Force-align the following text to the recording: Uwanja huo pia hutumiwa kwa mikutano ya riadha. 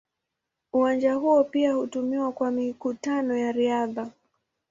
Uwanja 0.73 1.13
huo 1.15 1.43
pia 1.43 1.73
hutumiwa 1.73 2.31
kwa 2.31 2.51
mikutano 2.51 3.37
ya 3.37 3.51
riadha. 3.51 4.09